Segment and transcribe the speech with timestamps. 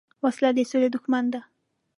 [0.23, 1.41] وسله د سولې دښمن ده